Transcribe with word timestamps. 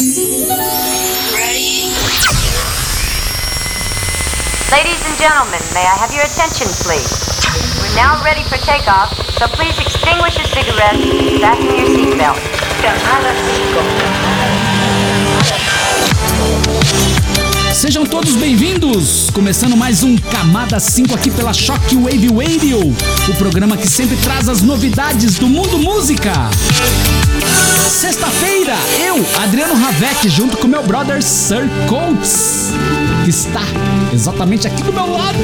Ladies 0.00 0.18
and 5.06 5.14
gentlemen, 5.16 5.62
may 5.72 5.86
I 5.86 5.94
have 5.96 6.12
your 6.12 6.24
attention, 6.24 6.66
please? 6.82 7.06
We're 7.78 7.94
now 7.94 8.20
ready 8.24 8.42
for 8.44 8.56
takeoff, 8.56 9.14
so 9.38 9.46
please 9.46 9.78
extinguish 9.78 10.36
your 10.36 10.46
cigarettes 10.46 10.98
fasten 11.40 11.76
your 11.78 11.86
seatbelt. 11.86 12.40
Camada 12.82 13.32
5. 17.70 17.72
Sejam 17.72 18.04
todos 18.04 18.34
bem-vindos! 18.34 19.30
Começando 19.30 19.76
mais 19.76 20.02
um 20.02 20.16
Camada 20.16 20.80
5 20.80 21.14
aqui 21.14 21.30
pela 21.30 21.52
Shockwave 21.52 22.28
Radio, 22.34 22.80
o 22.80 23.34
programa 23.36 23.76
que 23.76 23.86
sempre 23.86 24.16
traz 24.16 24.48
as 24.48 24.60
novidades 24.60 25.38
do 25.38 25.48
mundo 25.48 25.78
música. 25.78 26.50
Sexta-feira, 27.74 28.74
eu, 29.04 29.24
Adriano 29.42 29.74
Ravec, 29.74 30.28
junto 30.28 30.56
com 30.58 30.68
meu 30.68 30.82
brother 30.82 31.22
Sir 31.22 31.68
Coates, 31.88 32.70
que 33.24 33.30
está 33.30 33.62
exatamente 34.12 34.66
aqui 34.66 34.82
do 34.82 34.92
meu 34.92 35.10
lado. 35.10 35.38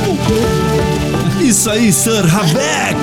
Isso 1.40 1.68
aí, 1.68 1.92
Sir 1.92 2.24
Ravec! 2.24 2.96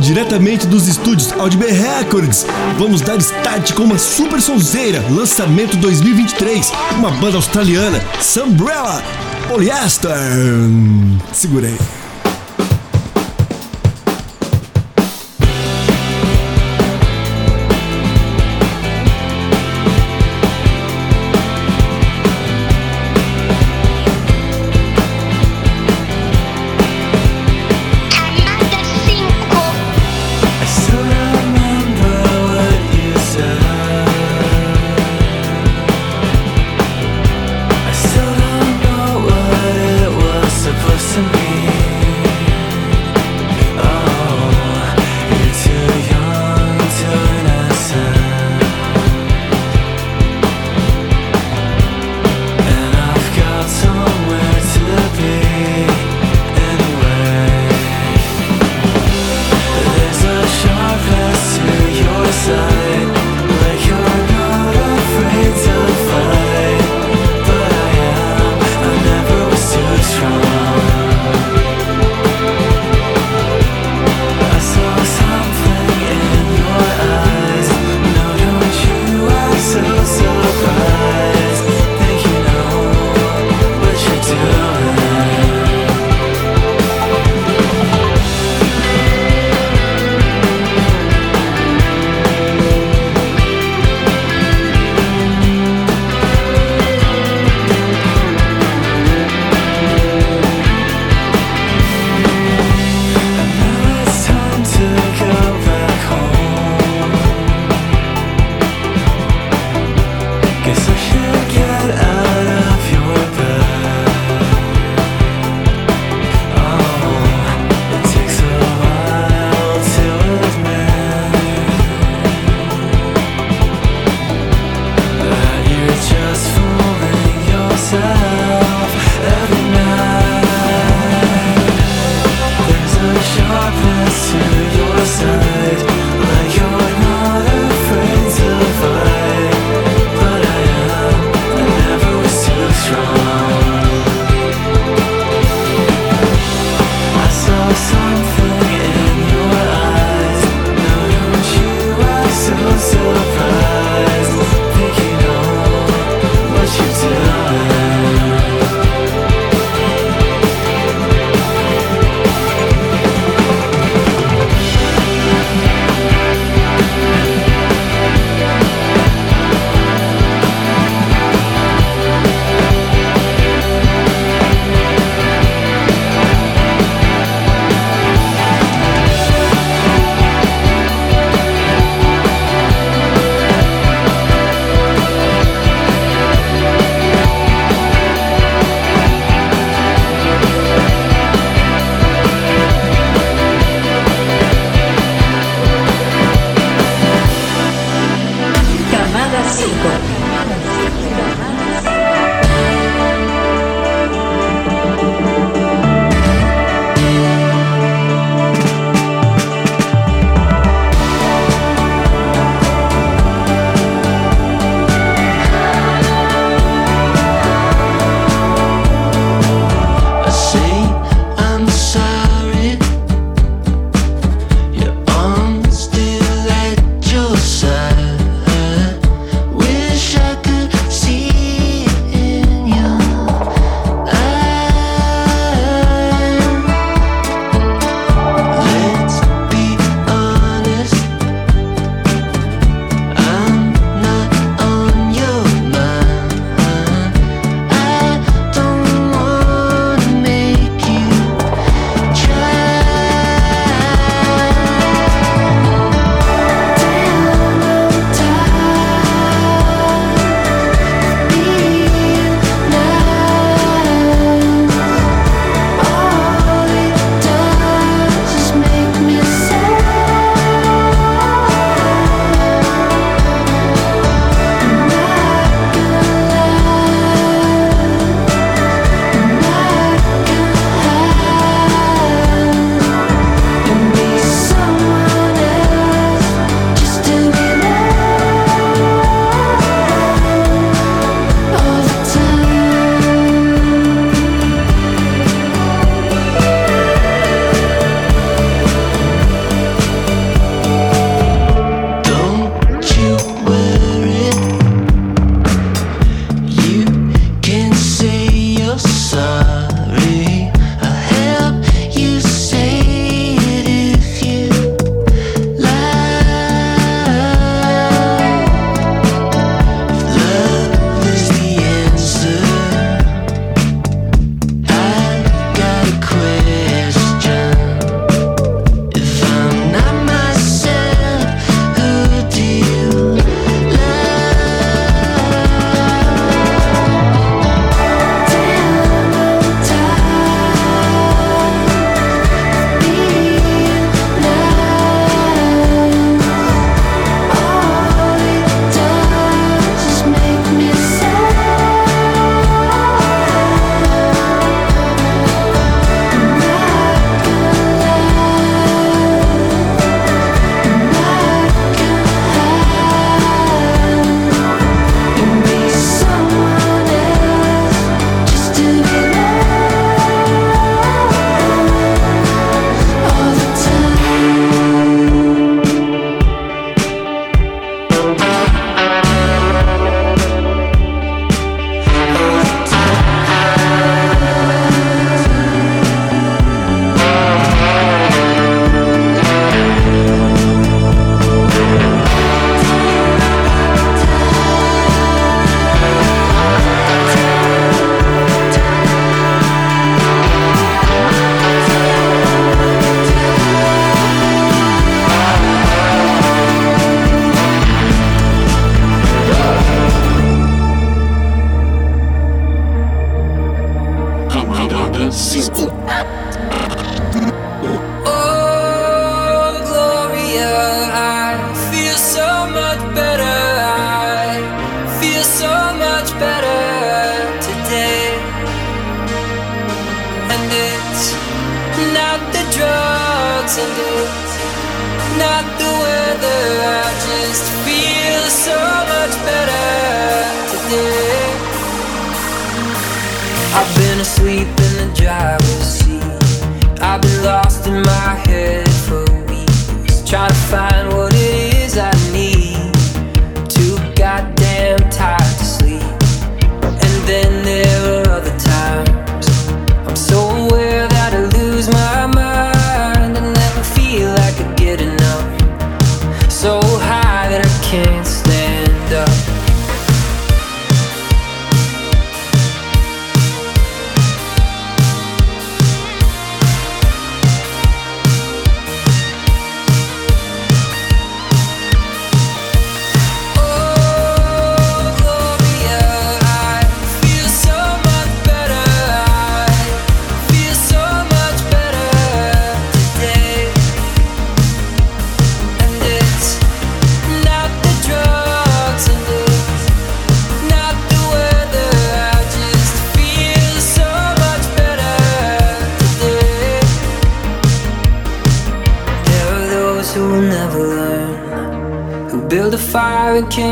Diretamente 0.00 0.66
dos 0.66 0.88
estúdios 0.88 1.32
Audibay 1.32 1.72
Records, 1.72 2.46
vamos 2.78 3.02
dar 3.02 3.18
start 3.18 3.74
com 3.74 3.84
uma 3.84 3.98
super 3.98 4.40
sonzeira, 4.40 5.04
lançamento 5.10 5.76
2023, 5.76 6.72
uma 6.96 7.10
banda 7.10 7.36
australiana, 7.36 8.02
Sunbrella 8.20 9.02
Polyester. 9.46 10.16
Segurei. 11.32 11.76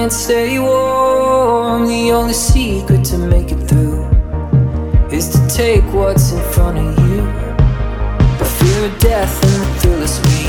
and 0.09 0.12
stay 0.15 0.59
warm. 0.59 1.87
The 1.87 2.12
only 2.12 2.33
secret 2.33 3.05
to 3.11 3.19
make 3.19 3.53
it 3.53 3.62
through 3.69 4.05
is 5.12 5.29
to 5.29 5.47
take 5.49 5.85
what's 5.93 6.33
in 6.33 6.43
front 6.53 6.79
of 6.79 6.99
you. 7.07 7.21
The 8.38 8.49
fear 8.59 8.87
of 8.87 8.99
death 9.00 9.35
and 9.45 9.62
the 9.62 9.81
thrill 9.81 10.03
is 10.03 10.19
me, 10.31 10.47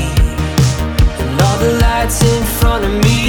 and 1.20 1.40
all 1.42 1.58
the 1.58 1.72
lights 1.82 2.22
in 2.22 2.42
front 2.58 2.86
of 2.86 2.92
me. 3.04 3.19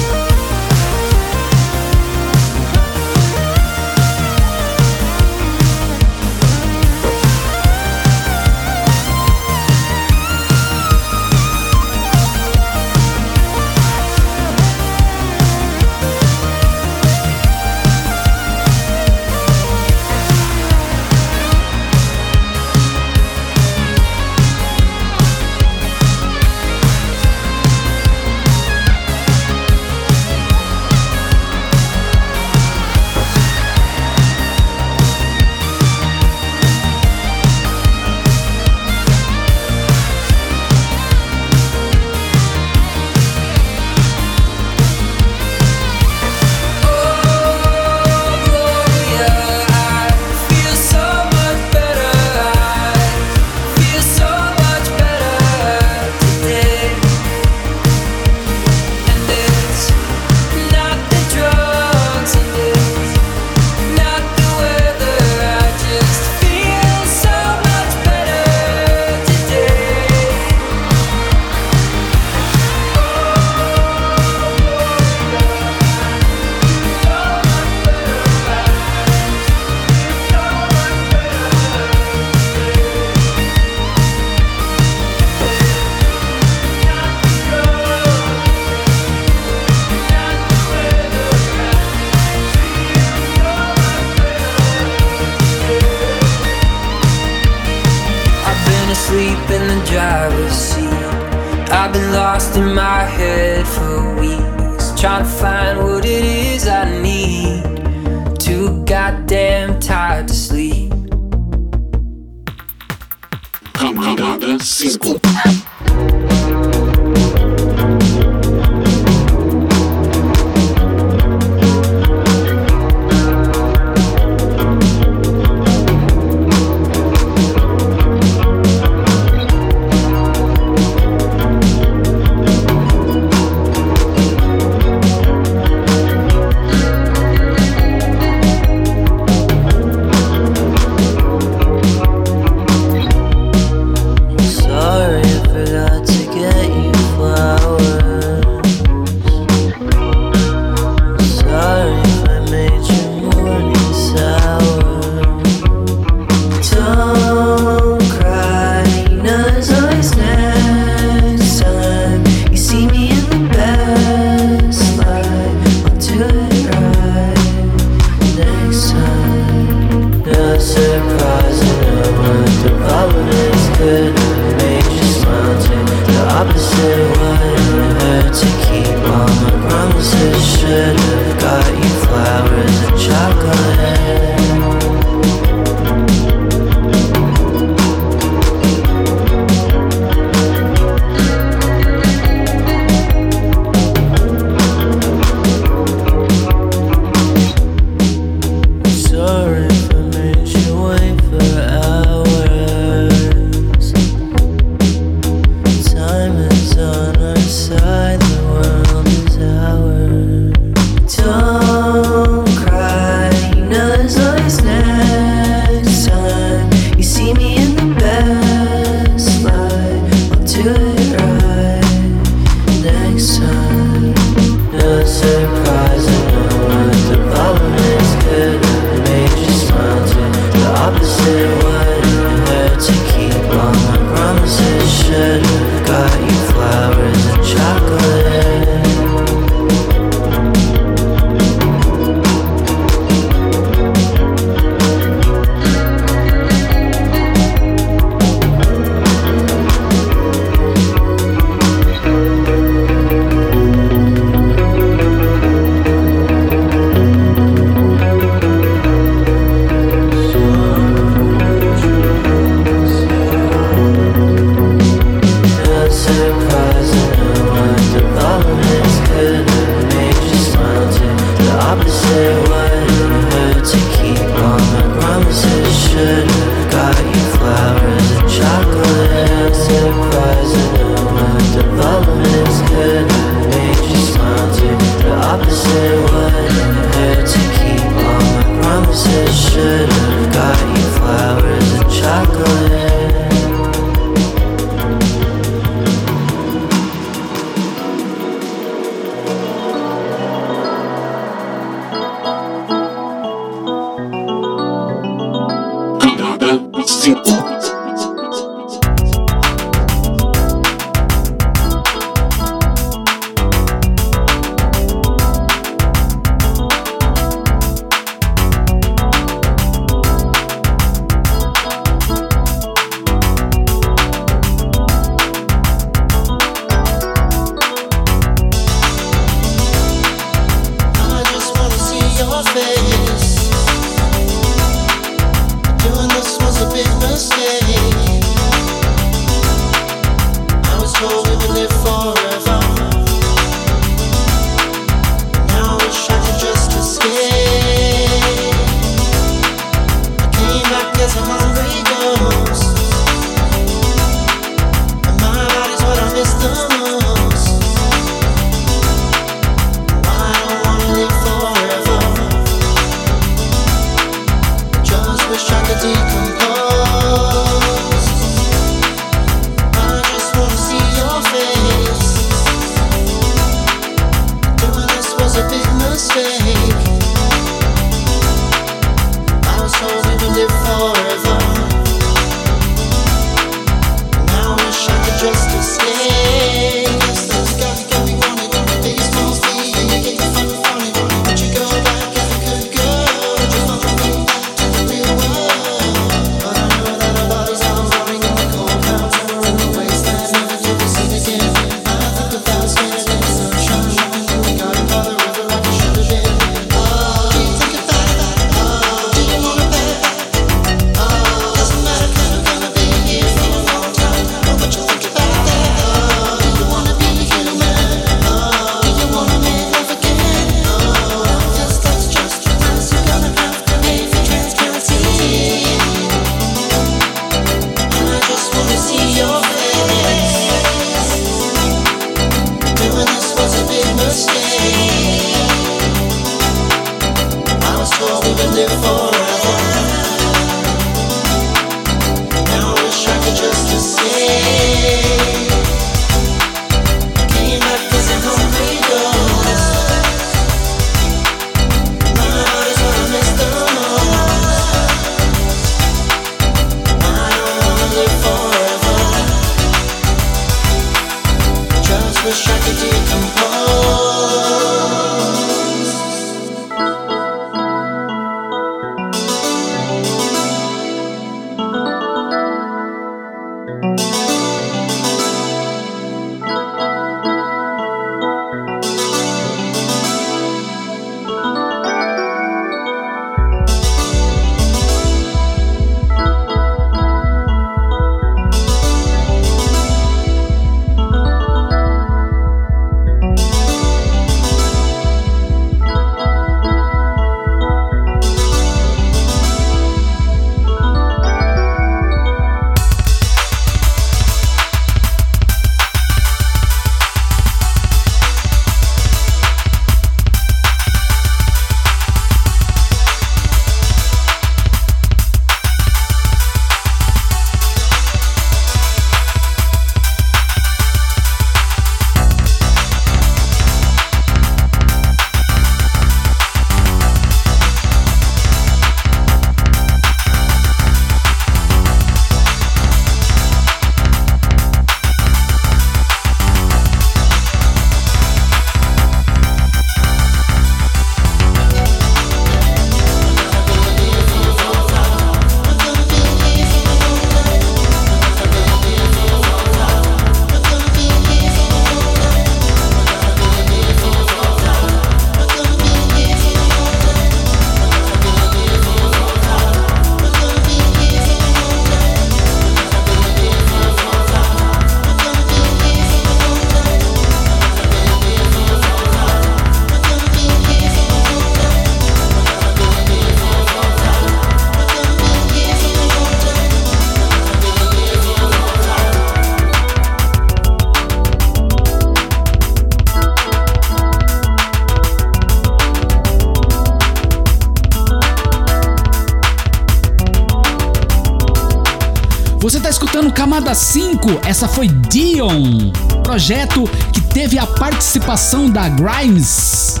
Escutando 593.20 593.34
Camada 593.34 593.74
5, 593.74 594.40
essa 594.46 594.66
foi 594.66 594.88
Dion, 594.88 595.92
projeto 596.22 596.88
que 597.12 597.20
teve 597.20 597.58
a 597.58 597.66
participação 597.66 598.70
da 598.70 598.88
Grimes, 598.88 600.00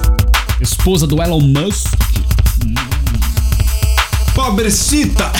esposa 0.58 1.06
do 1.06 1.20
Elon 1.22 1.40
Musk. 1.40 1.92
Pobrecita! 4.34 5.30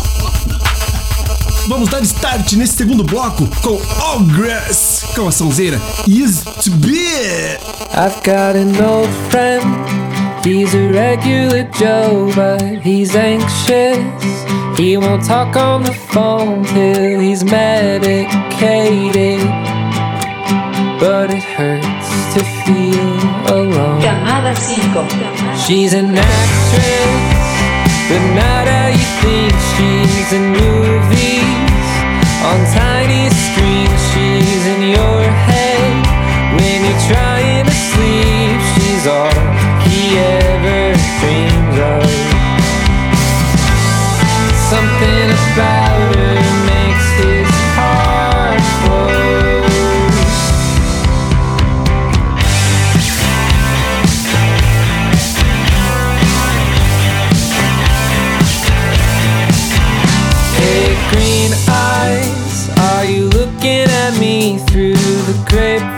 Vamos 1.68 1.90
dar 1.90 2.00
start 2.00 2.54
nesse 2.54 2.76
segundo 2.76 3.04
bloco 3.04 3.46
com 3.60 3.78
All 4.00 4.20
Grass, 4.20 5.04
com 5.14 5.28
a 5.28 5.32
sonzeira 5.32 5.78
Is 6.08 6.42
to 6.62 6.70
Be. 6.70 7.58
I've 7.92 8.16
got 8.24 8.56
an 8.56 8.82
old 8.82 9.10
friend. 9.28 9.62
He's 10.42 10.74
a 10.74 10.88
regular 10.90 11.68
Joe, 11.78 12.32
but 12.34 12.80
he's 12.82 13.14
anxious. 13.14 14.63
He 14.76 14.96
won't 14.96 15.24
talk 15.24 15.54
on 15.56 15.84
the 15.84 15.92
phone 15.92 16.64
till 16.64 17.20
he's 17.20 17.44
medicated. 17.44 19.38
But 20.98 21.30
it 21.30 21.44
hurts 21.44 22.34
to 22.34 22.40
feel 22.62 23.54
alone. 23.54 24.00
Camada 24.02 24.54
5. 24.56 25.64
She's 25.64 25.92
an 25.94 26.10
actress, 26.18 27.44
but 28.08 28.22
not 28.34 28.66
how 28.66 28.88
you 28.98 29.06
think 29.22 29.54
she's 29.74 30.32
in 30.32 30.50
movies. 30.50 31.86
On 32.42 32.60
tiny 32.74 33.30
screens, 33.30 34.00
she's 34.10 34.64
in 34.74 34.82
your 34.90 35.22
head. 35.46 35.94
When 36.58 36.78
you're 36.82 37.04
trying 37.14 37.64
to 37.64 37.76
sleep, 37.94 38.58
she's 38.74 39.06
all 39.06 39.33
the 65.54 65.93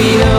we 0.00 0.22
are. 0.22 0.29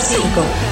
Camada 0.00 0.16
5. 0.18 0.69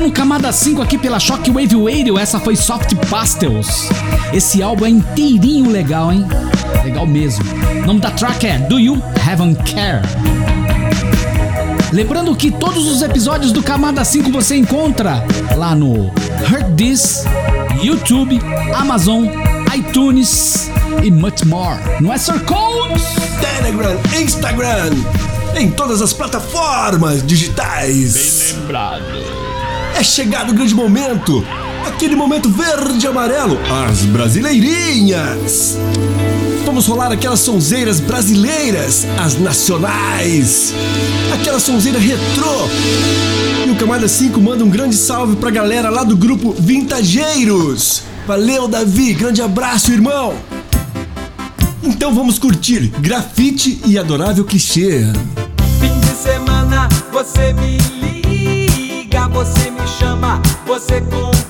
Escutando 0.00 0.16
Camada 0.16 0.50
5 0.50 0.80
aqui 0.80 0.96
pela 0.96 1.20
Shockwave 1.20 1.76
Radio, 1.76 2.18
essa 2.18 2.40
foi 2.40 2.56
Soft 2.56 2.94
Pastels. 3.10 3.90
Esse 4.32 4.62
álbum 4.62 4.86
é 4.86 4.88
inteirinho 4.88 5.68
legal, 5.68 6.10
hein? 6.10 6.26
Legal 6.82 7.06
mesmo. 7.06 7.44
O 7.82 7.86
nome 7.86 8.00
da 8.00 8.10
track 8.10 8.46
é 8.46 8.58
Do 8.60 8.80
You 8.80 9.02
Haven't 9.28 9.58
Care? 9.70 10.00
Lembrando 11.92 12.34
que 12.34 12.50
todos 12.50 12.86
os 12.86 13.02
episódios 13.02 13.52
do 13.52 13.62
Camada 13.62 14.02
5 14.02 14.32
você 14.32 14.56
encontra 14.56 15.22
lá 15.54 15.74
no 15.74 16.10
Heard 16.50 16.74
This, 16.78 17.24
YouTube, 17.82 18.40
Amazon, 18.74 19.26
iTunes 19.76 20.70
e 21.02 21.10
much 21.10 21.44
more. 21.44 21.78
Não 22.00 22.10
é 22.10 22.16
Sir 22.16 22.40
Codes? 22.46 23.04
Telegram, 23.38 24.00
Instagram, 24.18 24.92
em 25.54 25.70
todas 25.70 26.00
as 26.00 26.14
plataformas 26.14 27.22
digitais. 27.26 28.54
Lembrado. 28.62 29.39
É 29.94 30.02
chegado 30.02 30.50
o 30.50 30.54
grande 30.54 30.74
momento, 30.74 31.44
aquele 31.86 32.16
momento 32.16 32.48
verde 32.48 33.04
e 33.04 33.08
amarelo, 33.08 33.58
as 33.88 34.02
brasileirinhas. 34.02 35.76
Vamos 36.64 36.86
rolar 36.86 37.12
aquelas 37.12 37.40
sonzeiras 37.40 38.00
brasileiras, 38.00 39.06
as 39.18 39.38
nacionais, 39.38 40.72
aquela 41.32 41.58
sonzeira 41.58 41.98
retrô. 41.98 42.68
E 43.66 43.70
o 43.70 43.76
Camada 43.76 44.06
5 44.08 44.40
manda 44.40 44.64
um 44.64 44.70
grande 44.70 44.96
salve 44.96 45.36
pra 45.36 45.50
galera 45.50 45.90
lá 45.90 46.04
do 46.04 46.16
grupo 46.16 46.54
Vintageiros. 46.58 48.02
Valeu, 48.26 48.68
Davi, 48.68 49.12
grande 49.14 49.42
abraço, 49.42 49.92
irmão. 49.92 50.34
Então 51.82 52.14
vamos 52.14 52.38
curtir 52.38 52.92
Grafite 53.00 53.80
e 53.86 53.98
Adorável 53.98 54.44
Clichê. 54.44 55.04
Fim 55.80 56.00
de 56.00 56.14
semana 56.22 56.88
você 57.10 57.52
me 57.54 57.78
liga, 58.00 58.19
você 59.30 59.70
me 59.70 59.86
chama, 59.86 60.40
você 60.66 61.00
convida, 61.00 61.49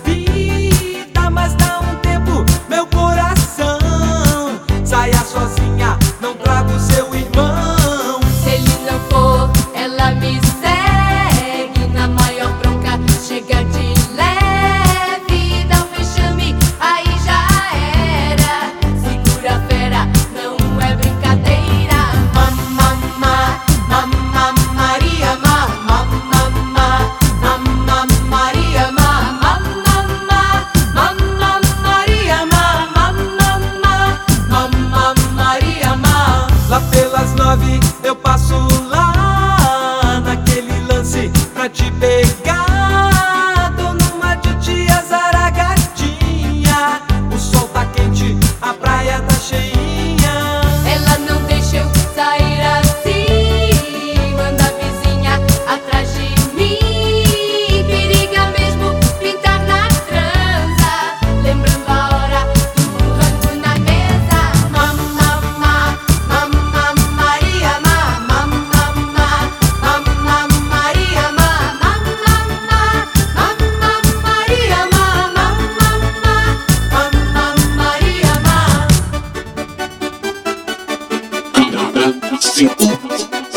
Camada 82.30 83.49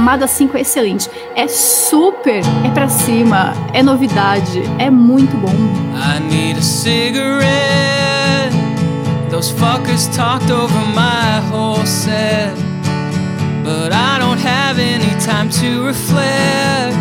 Camada 0.00 0.26
5 0.26 0.56
é 0.56 0.62
excelente. 0.62 1.10
É 1.36 1.46
super, 1.46 2.40
é 2.64 2.70
pra 2.70 2.88
cima, 2.88 3.52
é 3.74 3.82
novidade, 3.82 4.62
é 4.78 4.88
muito 4.88 5.36
bom. 5.36 5.52
I 5.94 6.18
need 6.20 6.58
a 6.58 6.62
cigarette. 6.62 7.44
Those 9.28 9.52
fuckers 9.52 10.08
talked 10.16 10.50
over 10.50 10.74
my 10.94 11.42
whole 11.52 11.84
set. 11.84 12.54
But 13.62 13.92
I 13.92 14.18
don't 14.18 14.40
have 14.40 14.78
any 14.80 15.10
time 15.20 15.50
to 15.60 15.84
reflect. 15.84 16.96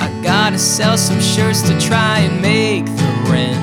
I 0.00 0.08
gotta 0.22 0.56
sell 0.56 0.96
some 0.96 1.20
shirts 1.20 1.60
to 1.62 1.76
try 1.80 2.20
and 2.20 2.40
make 2.40 2.84
the 2.84 3.32
rent. 3.32 3.58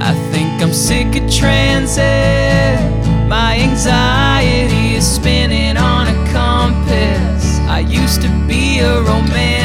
I 0.00 0.12
think 0.32 0.60
I'm 0.60 0.72
sick 0.72 1.14
of 1.14 1.30
transit. 1.30 2.80
My 3.28 3.60
anxiety 3.60 4.96
is 4.96 5.06
spinning. 5.06 5.37
used 7.88 8.22
to 8.22 8.28
be 8.46 8.80
a 8.80 9.00
romance. 9.02 9.57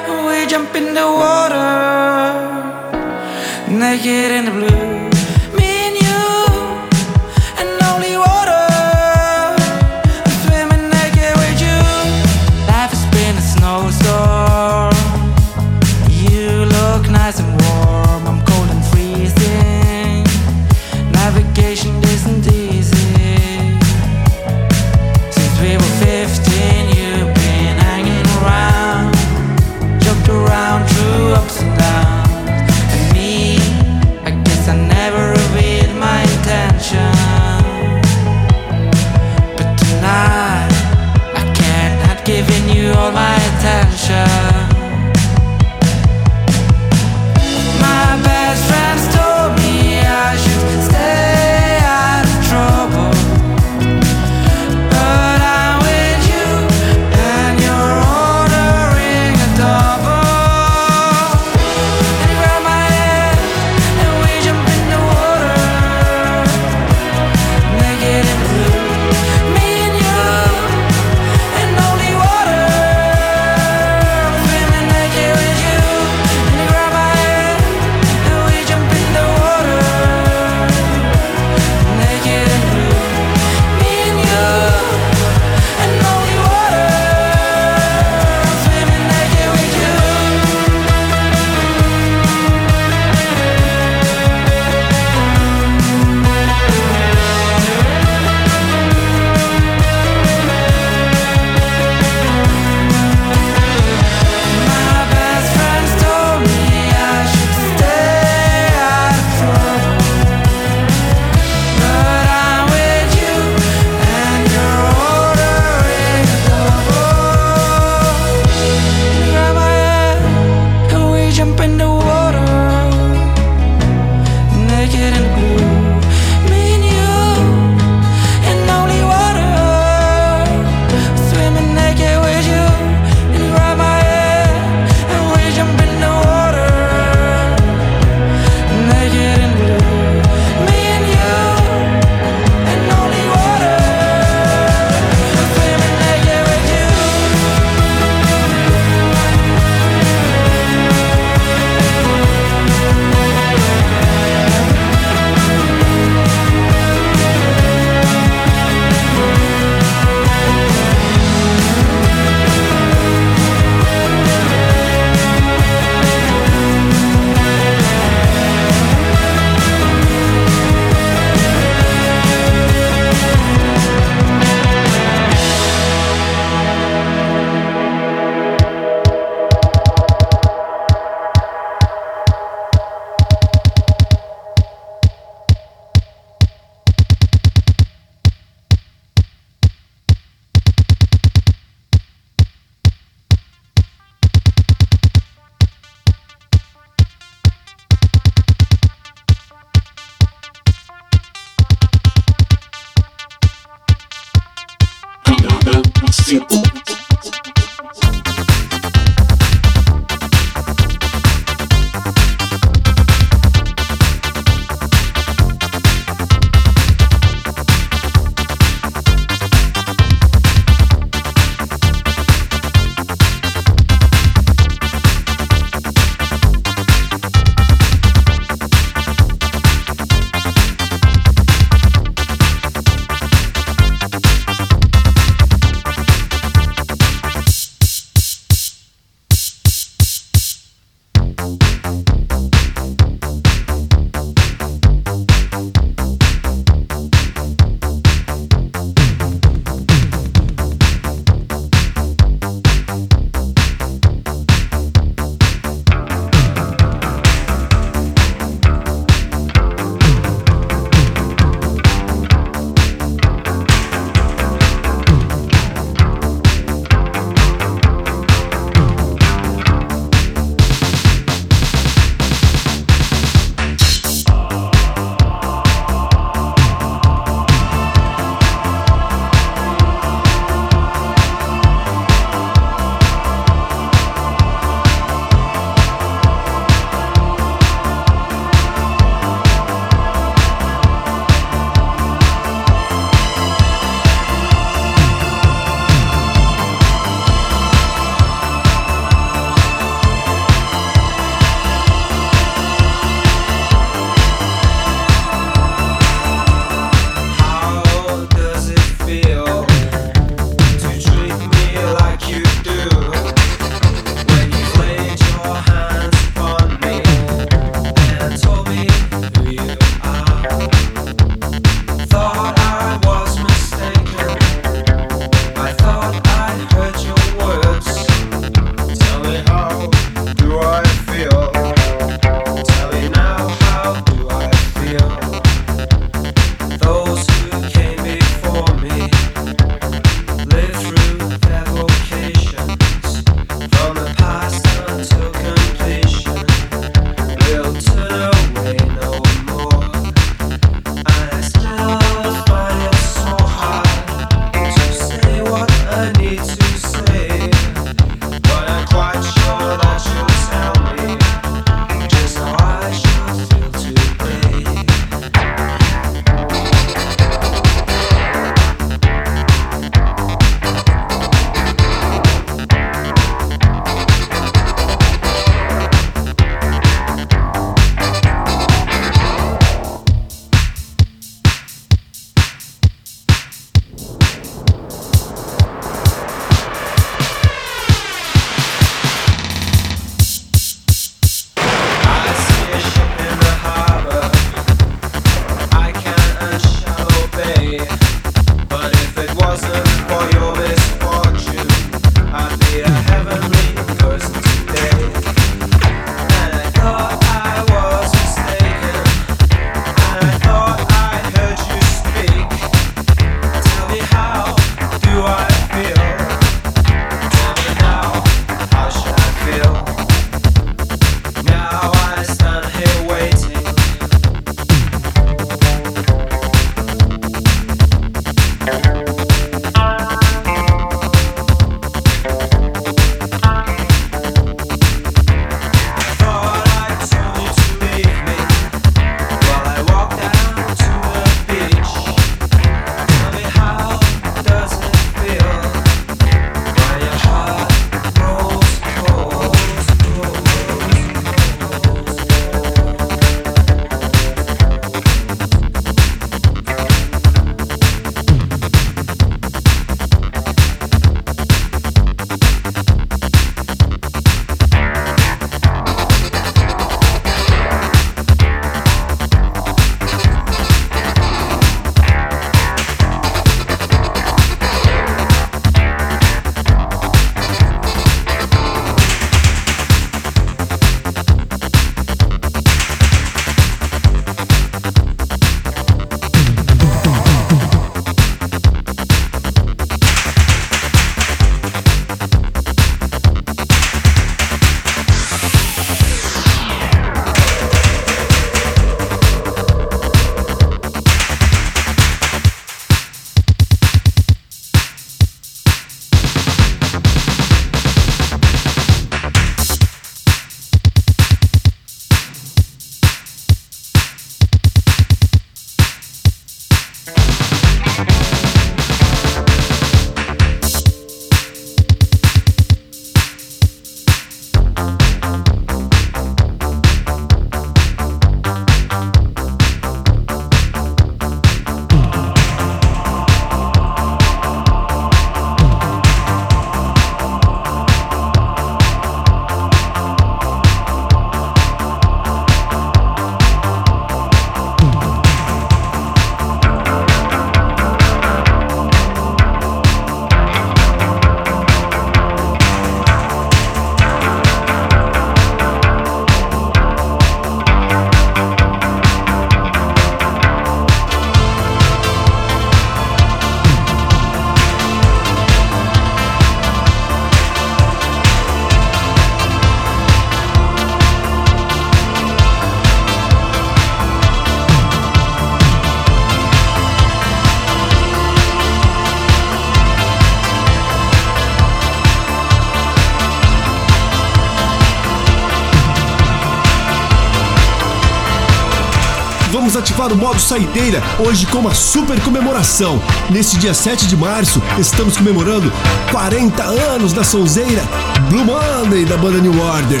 Ativar 590.02 590.12
o 590.12 590.16
modo 590.16 590.40
saideira 590.40 591.02
hoje 591.18 591.46
com 591.46 591.58
uma 591.58 591.74
super 591.74 592.20
comemoração. 592.22 593.00
Nesse 593.30 593.56
dia 593.56 593.74
7 593.74 594.06
de 594.06 594.16
março, 594.16 594.60
estamos 594.78 595.16
comemorando 595.16 595.72
40 596.10 596.62
anos 596.62 597.12
da 597.12 597.22
sonzeira 597.22 597.82
Blue 598.28 598.44
Monday 598.44 599.04
da 599.04 599.16
banda 599.16 599.38
New 599.38 599.60
Order. 599.60 600.00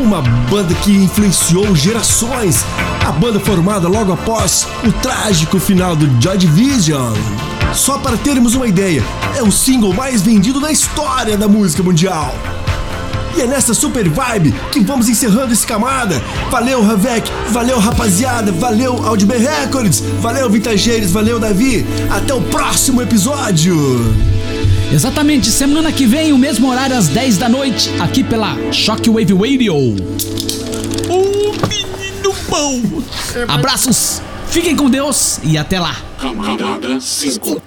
Uma 0.00 0.22
banda 0.22 0.74
que 0.74 0.92
influenciou 0.92 1.74
gerações. 1.74 2.64
A 3.06 3.12
banda 3.12 3.40
formada 3.40 3.88
logo 3.88 4.12
após 4.12 4.66
o 4.84 4.92
trágico 4.92 5.58
final 5.58 5.94
do 5.94 6.08
Joy 6.20 6.38
Division. 6.38 7.14
Só 7.74 7.98
para 7.98 8.16
termos 8.16 8.54
uma 8.54 8.66
ideia, 8.66 9.02
é 9.36 9.42
o 9.42 9.50
single 9.50 9.92
mais 9.92 10.22
vendido 10.22 10.60
da 10.60 10.70
história 10.70 11.36
da 11.36 11.48
música 11.48 11.82
mundial. 11.82 12.34
E 13.36 13.42
é 13.42 13.46
nessa 13.46 13.74
super 13.74 14.08
vibe 14.08 14.54
que 14.72 14.80
vamos 14.80 15.10
encerrando 15.10 15.52
esse 15.52 15.66
camada. 15.66 16.22
Valeu, 16.50 16.82
Ravek, 16.82 17.30
valeu, 17.50 17.78
rapaziada, 17.78 18.50
valeu, 18.50 19.06
Audibay 19.06 19.38
Records, 19.38 20.00
valeu, 20.20 20.48
Vintageiros, 20.48 21.10
valeu, 21.10 21.38
Davi. 21.38 21.84
Até 22.10 22.32
o 22.32 22.40
próximo 22.40 23.02
episódio. 23.02 23.76
Exatamente, 24.90 25.50
semana 25.50 25.92
que 25.92 26.06
vem, 26.06 26.32
o 26.32 26.38
mesmo 26.38 26.70
horário 26.70 26.96
às 26.96 27.08
10 27.08 27.36
da 27.36 27.48
noite, 27.48 27.90
aqui 28.00 28.24
pela 28.24 28.56
Shockwave 28.72 29.34
Radio. 29.34 29.74
Ô 29.76 31.52
menino 31.68 32.34
bom! 32.48 32.80
Abraços, 33.48 34.22
fiquem 34.48 34.74
com 34.74 34.88
Deus 34.88 35.40
e 35.42 35.58
até 35.58 35.78
lá. 35.78 35.94
Camarada 36.18 36.98
5. 36.98 37.60